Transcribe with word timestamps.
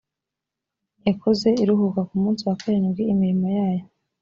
yakoze 1.07 1.49
iruhuka 1.63 2.01
ku 2.07 2.15
munsi 2.21 2.41
wa 2.47 2.55
karindwi 2.61 3.01
imirimo 3.13 3.47
yayo 3.57 3.85